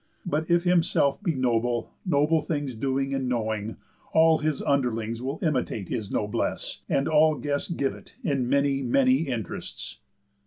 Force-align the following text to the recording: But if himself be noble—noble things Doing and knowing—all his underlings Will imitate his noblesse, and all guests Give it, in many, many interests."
But 0.25 0.49
if 0.49 0.63
himself 0.63 1.21
be 1.21 1.35
noble—noble 1.35 2.41
things 2.41 2.73
Doing 2.73 3.13
and 3.13 3.29
knowing—all 3.29 4.39
his 4.39 4.63
underlings 4.63 5.21
Will 5.21 5.37
imitate 5.43 5.89
his 5.89 6.09
noblesse, 6.11 6.81
and 6.89 7.07
all 7.07 7.35
guests 7.35 7.69
Give 7.69 7.93
it, 7.93 8.15
in 8.23 8.49
many, 8.49 8.81
many 8.81 9.27
interests." 9.27 9.99